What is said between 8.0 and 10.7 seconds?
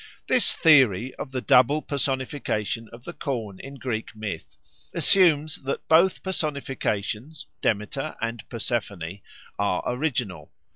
and Persephone) are original.